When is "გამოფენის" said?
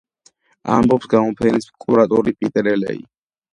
1.11-1.69